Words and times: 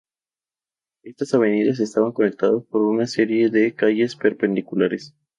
Estas 1.03 1.31
avenidas 1.35 1.79
estaban 1.79 2.11
conectadas 2.11 2.63
por 2.71 2.81
una 2.81 3.05
serie 3.05 3.51
de 3.51 3.75
calles 3.75 4.15
perpendiculares. 4.15 5.13